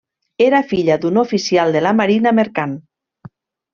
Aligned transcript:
Era 0.45 0.61
filla 0.71 0.95
d'un 1.03 1.21
oficial 1.23 1.75
de 1.77 1.83
la 1.89 1.93
marina 2.01 2.33
mercant. 2.41 2.77